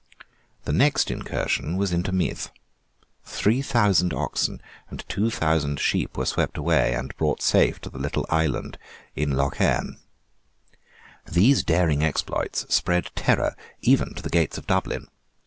The 0.65 0.73
next 0.73 1.11
incursion 1.11 1.77
was 1.77 1.91
into 1.93 2.11
Meath. 2.11 2.49
Three 3.23 3.61
thousand 3.61 4.15
oxen 4.15 4.59
and 4.89 5.07
two 5.07 5.29
thousand 5.29 5.79
sheep 5.79 6.17
were 6.17 6.25
swept 6.25 6.57
away 6.57 6.95
and 6.95 7.15
brought 7.17 7.43
safe 7.43 7.79
to 7.81 7.89
the 7.91 7.99
little 7.99 8.25
island 8.27 8.79
in 9.15 9.33
Lough 9.37 9.51
Erne. 9.59 9.99
These 11.31 11.61
daring 11.63 12.03
exploits 12.03 12.65
spread 12.73 13.11
terror 13.15 13.55
even 13.81 14.15
to 14.15 14.23
the 14.23 14.31
gates 14.31 14.57
of 14.57 14.65
Dublin. 14.65 15.07